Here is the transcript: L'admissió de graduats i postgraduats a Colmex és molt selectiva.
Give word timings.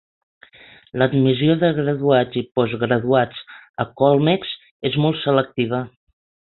L'admissió 1.01 1.57
de 1.65 1.69
graduats 1.81 2.41
i 2.43 2.43
postgraduats 2.61 3.45
a 3.85 3.89
Colmex 4.03 4.59
és 4.93 5.03
molt 5.05 5.25
selectiva. 5.29 5.89